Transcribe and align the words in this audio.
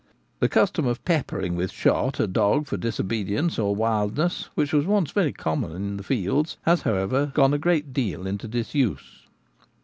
The 0.39 0.49
custom 0.49 0.87
of 0.87 1.05
'peppering* 1.05 1.53
with 1.55 1.71
shot 1.71 2.19
a 2.19 2.25
dog 2.25 2.65
for 2.65 2.75
disobedience 2.75 3.59
or 3.59 3.75
wildness, 3.75 4.49
which 4.55 4.73
was 4.73 4.87
once 4.87 5.11
very 5.11 5.31
common 5.31 5.73
in 5.75 5.97
the 5.97 6.01
field, 6.03 6.57
has 6.63 6.81
however 6.81 7.27
gone 7.35 7.53
a 7.53 7.59
great 7.59 7.93
deal 7.93 8.25
into 8.25 8.47
disuse. 8.47 9.27